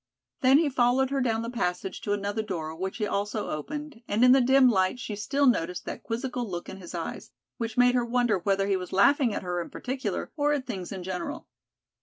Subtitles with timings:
[0.39, 4.25] Then he followed her down the passage to another door, which he also opened, and
[4.25, 7.93] in the dim light she still noticed that quizzical look in his eyes, which made
[7.93, 11.47] her wonder whether he was laughing at her in particular, or at things in general.